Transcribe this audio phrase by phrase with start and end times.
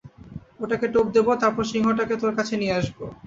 [0.59, 3.05] ওটাকে টোপ দেবো, তারপর সিংহটাকে তোর কাছে নিয়ে আসবো।